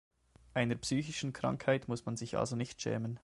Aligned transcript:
Einer 0.55 0.73
psychischen 0.77 1.31
Krankheit 1.31 1.87
muss 1.87 2.07
man 2.07 2.17
sich 2.17 2.35
also 2.35 2.55
nicht 2.55 2.81
schämen. 2.81 3.19